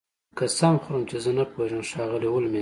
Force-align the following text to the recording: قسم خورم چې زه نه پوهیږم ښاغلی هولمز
قسم 0.39 0.73
خورم 0.83 1.03
چې 1.09 1.17
زه 1.23 1.31
نه 1.37 1.43
پوهیږم 1.51 1.81
ښاغلی 1.89 2.27
هولمز 2.31 2.59